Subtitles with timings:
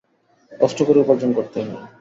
[0.51, 1.75] কষ্ট করে উপার্জন করতে হয়।